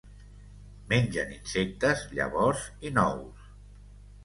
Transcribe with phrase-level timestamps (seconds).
[0.93, 3.49] Mengen insectes, llavors i nous.